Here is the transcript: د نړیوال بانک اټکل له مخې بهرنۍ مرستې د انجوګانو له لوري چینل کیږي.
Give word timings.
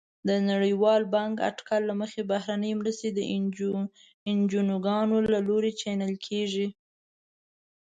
د 0.27 0.29
نړیوال 0.49 1.01
بانک 1.15 1.35
اټکل 1.49 1.81
له 1.89 1.93
مخې 2.01 2.21
بهرنۍ 2.31 2.71
مرستې 2.81 3.09
د 3.13 3.19
انجوګانو 4.33 5.17
له 5.31 5.39
لوري 5.47 5.71
چینل 5.81 6.13
کیږي. 6.27 6.67